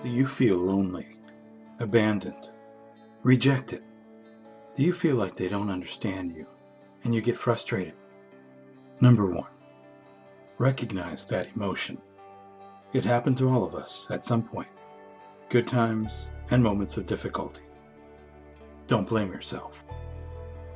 Do 0.00 0.10
you 0.10 0.28
feel 0.28 0.58
lonely, 0.58 1.16
abandoned, 1.80 2.50
rejected? 3.24 3.82
Do 4.76 4.84
you 4.84 4.92
feel 4.92 5.16
like 5.16 5.34
they 5.34 5.48
don't 5.48 5.70
understand 5.70 6.32
you 6.36 6.46
and 7.02 7.12
you 7.12 7.20
get 7.20 7.36
frustrated? 7.36 7.94
Number 9.00 9.26
one, 9.26 9.50
recognize 10.56 11.26
that 11.26 11.48
emotion. 11.56 11.98
It 12.92 13.04
happened 13.04 13.38
to 13.38 13.48
all 13.48 13.64
of 13.64 13.74
us 13.74 14.06
at 14.08 14.24
some 14.24 14.42
point 14.44 14.68
good 15.48 15.66
times 15.66 16.28
and 16.52 16.62
moments 16.62 16.96
of 16.96 17.06
difficulty. 17.06 17.62
Don't 18.86 19.08
blame 19.08 19.32
yourself. 19.32 19.82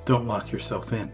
Don't 0.05 0.27
lock 0.27 0.51
yourself 0.51 0.93
in. 0.93 1.13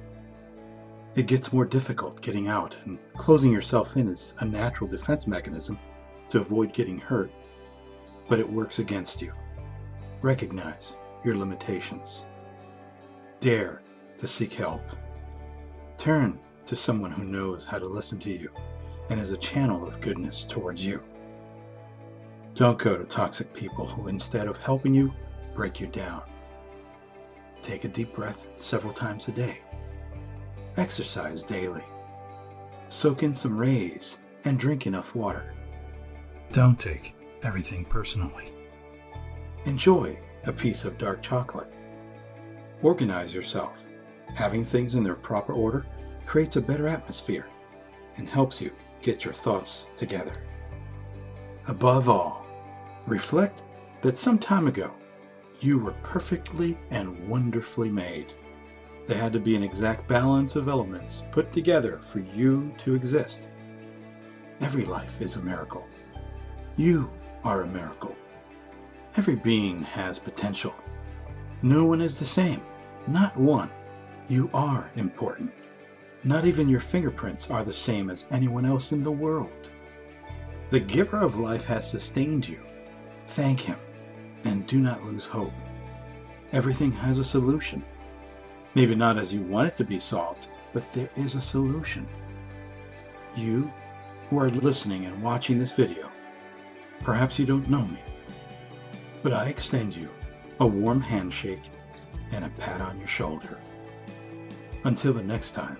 It 1.15 1.27
gets 1.27 1.53
more 1.53 1.67
difficult 1.67 2.23
getting 2.23 2.49
out, 2.49 2.75
and 2.87 2.99
closing 3.19 3.53
yourself 3.53 3.99
in 3.99 4.09
is 4.09 4.33
a 4.39 4.47
natural 4.47 4.89
defense 4.89 5.27
mechanism 5.27 5.79
to 6.31 6.41
avoid 6.41 6.73
getting 6.73 6.97
hurt 6.97 7.31
but 8.29 8.39
it 8.39 8.49
works 8.49 8.79
against 8.79 9.23
you. 9.23 9.33
Recognize 10.21 10.95
your 11.25 11.37
limitations. 11.37 12.27
Dare 13.41 13.83
to 14.19 14.29
seek 14.29 14.53
help. 14.53 14.83
Turn 15.97 16.39
to 16.67 16.77
someone 16.77 17.11
who 17.11 17.25
knows 17.25 17.65
how 17.65 17.79
to 17.79 17.87
listen 17.87 18.19
to 18.21 18.31
you 18.31 18.51
and 19.11 19.19
is 19.19 19.33
a 19.33 19.39
channel 19.39 19.87
of 19.87 20.01
goodness 20.01 20.45
towards 20.45 20.85
you. 20.85 21.03
Don't 22.55 22.79
go 22.79 22.97
to 22.97 23.05
toxic 23.05 23.55
people 23.55 23.87
who, 23.87 24.09
instead 24.09 24.49
of 24.49 24.57
helping 24.57 24.95
you, 24.95 25.13
break 25.55 25.81
you 25.81 25.87
down. 25.87 26.23
Take 27.63 27.85
a 27.85 27.89
deep 27.89 28.15
breath 28.15 28.47
several 28.57 28.93
times 28.93 29.29
a 29.29 29.33
day. 29.33 29.61
Exercise 30.77 31.43
daily. 31.43 31.85
Soak 32.89 33.23
in 33.23 33.35
some 33.35 33.57
rays 33.57 34.19
and 34.45 34.59
drink 34.59 34.87
enough 34.87 35.15
water. 35.15 35.55
Don't 36.53 36.79
take 36.79 37.15
everything 37.43 37.85
personally. 37.85 38.53
Enjoy 39.65 40.19
a 40.45 40.53
piece 40.53 40.85
of 40.85 40.99
dark 40.99 41.23
chocolate. 41.23 41.73
Organize 42.83 43.35
yourself. 43.35 43.85
Having 44.35 44.65
things 44.65 44.95
in 44.95 45.03
their 45.03 45.15
proper 45.15 45.53
order 45.53 45.87
creates 46.27 46.57
a 46.57 46.61
better 46.61 46.87
atmosphere 46.87 47.47
and 48.17 48.29
helps 48.29 48.61
you 48.61 48.71
get 49.03 49.25
your 49.25 49.35
thoughts 49.35 49.89
together. 49.97 50.43
Above 51.67 52.09
all, 52.09 52.47
reflect 53.07 53.63
that 54.03 54.17
some 54.17 54.39
time 54.39 54.69
ago 54.69 54.93
you 55.61 55.79
were 55.79 55.95
perfectly 56.03 56.79
and 56.91 57.29
wonderfully 57.29 57.91
made. 57.91 58.33
There 59.07 59.19
had 59.19 59.33
to 59.33 59.41
be 59.41 59.57
an 59.57 59.63
exact 59.63 60.07
balance 60.07 60.55
of 60.55 60.69
elements 60.69 61.25
put 61.33 61.53
together 61.53 61.99
for 61.99 62.21
you 62.21 62.73
to 62.79 62.95
exist. 62.95 63.49
Every 64.61 64.85
life 64.85 65.21
is 65.21 65.37
a 65.37 65.43
miracle. 65.43 65.87
You 66.77 67.11
are 67.45 67.63
a 67.63 67.67
miracle. 67.67 68.17
Every 69.17 69.37
being 69.37 69.83
has 69.83 70.19
potential. 70.19 70.75
No 71.63 71.85
one 71.85 72.01
is 72.01 72.19
the 72.19 72.27
same, 72.27 72.63
not 73.07 73.37
one. 73.37 73.71
You 74.29 74.51
are 74.53 74.91
important. 74.97 75.53
Not 76.25 76.45
even 76.45 76.69
your 76.69 76.81
fingerprints 76.81 77.51
are 77.51 77.65
the 77.65 77.73
same 77.73 78.11
as 78.11 78.27
anyone 78.31 78.67
else 78.67 78.93
in 78.93 79.03
the 79.03 79.11
world. 79.11 79.71
The 80.71 80.81
giver 80.81 81.23
of 81.23 81.39
life 81.39 81.65
has 81.65 81.89
sustained 81.89 82.47
you. 82.47 82.61
Thank 83.29 83.61
him 83.61 83.79
and 84.45 84.67
do 84.67 84.79
not 84.81 85.05
lose 85.05 85.25
hope. 85.25 85.53
Everything 86.53 86.93
has 86.93 87.19
a 87.19 87.25
solution. 87.25 87.85
Maybe 88.75 88.95
not 88.95 89.19
as 89.19 89.33
you 89.33 89.43
want 89.43 89.69
it 89.69 89.77
to 89.79 89.85
be 89.85 89.99
solved, 89.99 90.49
but 90.73 90.93
there 90.93 91.11
is 91.17 91.35
a 91.35 91.43
solution. 91.43 92.07
You 93.35 93.73
who 94.29 94.39
are 94.39 94.51
listening 94.51 95.07
and 95.07 95.23
watching 95.23 95.59
this 95.59 95.73
video 95.73 96.11
Perhaps 97.03 97.39
you 97.39 97.47
don't 97.47 97.69
know 97.71 97.83
me, 97.83 97.99
but 99.23 99.33
I 99.33 99.47
extend 99.47 99.97
you 99.97 100.09
a 100.61 100.67
warm 100.67 101.01
handshake 101.01 101.63
and 102.33 102.45
a 102.45 102.51
pat 102.51 102.81
on 102.81 102.99
your 102.99 103.09
shoulder. 103.09 103.59
Until 104.85 105.13
the 105.13 105.23
next 105.23 105.53
time, 105.53 105.77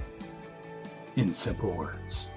in 1.17 1.35
simple 1.35 1.71
words. 1.73 2.29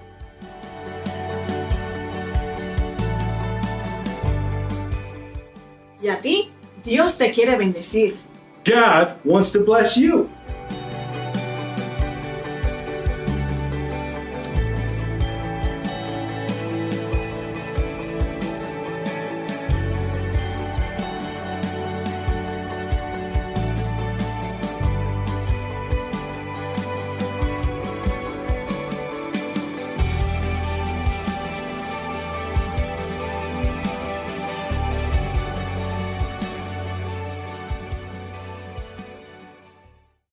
Y 6.02 6.08
a 6.08 6.20
ti, 6.20 6.50
Dios 6.82 7.16
te 7.16 7.32
quiere 7.32 7.56
bendecir. 7.56 8.16
God 8.64 9.16
wants 9.24 9.52
to 9.52 9.64
bless 9.64 9.96
you. 9.96 10.28